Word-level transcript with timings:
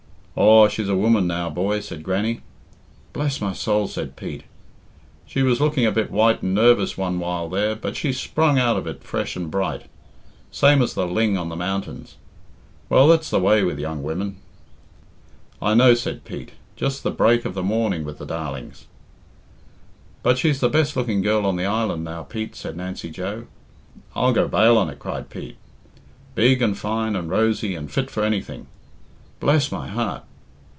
"Aw, 0.37 0.69
she's 0.69 0.87
a 0.87 0.95
woman 0.95 1.27
now, 1.27 1.49
boy," 1.49 1.81
said 1.81 2.03
Grannie. 2.03 2.41
"Bless 3.11 3.41
my 3.41 3.51
soul!" 3.51 3.89
said 3.89 4.15
Pete. 4.15 4.43
"She 5.25 5.43
was 5.43 5.59
looking 5.59 5.85
a 5.85 5.91
bit 5.91 6.09
white 6.09 6.41
and 6.41 6.55
narvous 6.55 6.97
one 6.97 7.19
while 7.19 7.49
there, 7.49 7.75
but 7.75 7.97
she's 7.97 8.17
sprung 8.17 8.57
out 8.57 8.77
of 8.77 8.87
it 8.87 9.03
fresh 9.03 9.35
and 9.35 9.51
bright, 9.51 9.87
same 10.49 10.81
as 10.81 10.93
the 10.93 11.05
ling 11.05 11.37
on 11.37 11.49
the 11.49 11.57
mountains. 11.57 12.15
Well, 12.87 13.09
that's 13.09 13.29
the 13.29 13.41
way 13.41 13.63
with 13.65 13.77
young 13.77 14.03
women." 14.03 14.37
"I 15.61 15.73
know," 15.73 15.93
said 15.93 16.23
Pete. 16.23 16.53
"Just 16.77 17.03
the 17.03 17.11
break 17.11 17.43
of 17.43 17.53
the 17.53 17.61
morning 17.61 18.05
with 18.05 18.17
the 18.17 18.25
darlings." 18.25 18.85
"But 20.23 20.37
she's 20.37 20.61
the 20.61 20.69
best 20.69 20.95
looking 20.95 21.21
girl 21.21 21.45
on 21.45 21.57
the 21.57 21.65
island 21.65 22.05
now, 22.05 22.23
Pete," 22.23 22.55
said 22.55 22.77
Nancy 22.77 23.09
Joe. 23.11 23.47
"I'll 24.15 24.31
go 24.33 24.47
bail 24.47 24.77
on 24.77 24.89
it," 24.89 24.97
cried 24.97 25.29
Pete. 25.29 25.57
"Big 26.35 26.61
and 26.61 26.75
fine 26.75 27.17
and 27.17 27.29
rosy, 27.29 27.75
and 27.75 27.91
fit 27.91 28.09
for 28.09 28.23
anything." 28.23 28.67
"Bless 29.39 29.71
my 29.71 29.87
heart!" 29.87 30.23